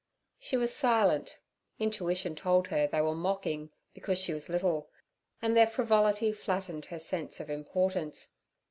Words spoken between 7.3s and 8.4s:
of importance.